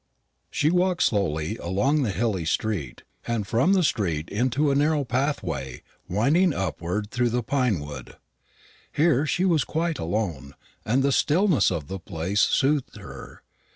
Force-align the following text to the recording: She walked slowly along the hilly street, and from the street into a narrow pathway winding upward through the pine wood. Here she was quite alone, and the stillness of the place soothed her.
She 0.49 0.71
walked 0.71 1.03
slowly 1.03 1.57
along 1.57 2.01
the 2.01 2.09
hilly 2.09 2.43
street, 2.45 3.03
and 3.27 3.45
from 3.45 3.73
the 3.73 3.83
street 3.83 4.29
into 4.29 4.71
a 4.71 4.75
narrow 4.75 5.03
pathway 5.03 5.83
winding 6.09 6.55
upward 6.55 7.11
through 7.11 7.29
the 7.29 7.43
pine 7.43 7.79
wood. 7.81 8.15
Here 8.91 9.27
she 9.27 9.45
was 9.45 9.63
quite 9.63 9.99
alone, 9.99 10.55
and 10.85 11.03
the 11.03 11.11
stillness 11.11 11.69
of 11.69 11.87
the 11.87 11.99
place 11.99 12.41
soothed 12.41 12.95
her. 12.95 13.43